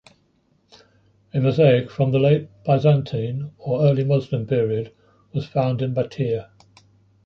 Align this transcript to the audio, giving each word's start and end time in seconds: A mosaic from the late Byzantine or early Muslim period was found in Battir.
A 1.31 1.39
mosaic 1.39 1.91
from 1.91 2.11
the 2.11 2.17
late 2.17 2.49
Byzantine 2.65 3.51
or 3.59 3.83
early 3.83 4.03
Muslim 4.03 4.47
period 4.47 4.91
was 5.31 5.45
found 5.45 5.83
in 5.83 5.93
Battir. 5.93 6.47